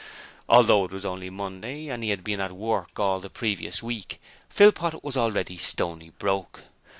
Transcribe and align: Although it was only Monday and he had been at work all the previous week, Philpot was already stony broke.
Although 0.49 0.85
it 0.85 0.91
was 0.91 1.05
only 1.05 1.29
Monday 1.29 1.87
and 1.89 2.01
he 2.03 2.09
had 2.09 2.23
been 2.23 2.39
at 2.41 2.51
work 2.53 2.99
all 2.99 3.19
the 3.19 3.29
previous 3.29 3.83
week, 3.83 4.19
Philpot 4.49 5.03
was 5.03 5.15
already 5.15 5.59
stony 5.59 6.09
broke. 6.09 6.63